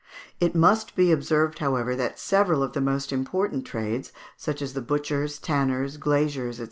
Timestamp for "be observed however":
0.95-1.95